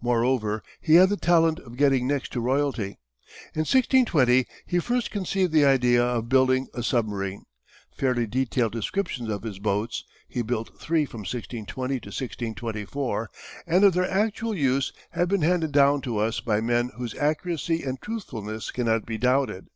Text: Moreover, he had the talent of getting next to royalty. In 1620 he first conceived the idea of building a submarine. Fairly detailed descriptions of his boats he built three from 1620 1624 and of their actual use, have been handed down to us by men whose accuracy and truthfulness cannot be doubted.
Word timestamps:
Moreover, 0.00 0.62
he 0.80 0.94
had 0.94 1.10
the 1.10 1.16
talent 1.18 1.58
of 1.58 1.76
getting 1.76 2.06
next 2.06 2.32
to 2.32 2.40
royalty. 2.40 2.96
In 3.52 3.66
1620 3.66 4.46
he 4.64 4.78
first 4.78 5.10
conceived 5.10 5.52
the 5.52 5.66
idea 5.66 6.02
of 6.02 6.30
building 6.30 6.68
a 6.72 6.82
submarine. 6.82 7.44
Fairly 7.94 8.26
detailed 8.26 8.72
descriptions 8.72 9.28
of 9.28 9.42
his 9.42 9.58
boats 9.58 10.06
he 10.26 10.40
built 10.40 10.80
three 10.80 11.04
from 11.04 11.20
1620 11.26 11.96
1624 11.96 13.30
and 13.66 13.84
of 13.84 13.92
their 13.92 14.10
actual 14.10 14.54
use, 14.54 14.90
have 15.10 15.28
been 15.28 15.42
handed 15.42 15.72
down 15.72 16.00
to 16.00 16.16
us 16.16 16.40
by 16.40 16.62
men 16.62 16.90
whose 16.96 17.14
accuracy 17.16 17.82
and 17.82 18.00
truthfulness 18.00 18.70
cannot 18.70 19.04
be 19.04 19.18
doubted. 19.18 19.66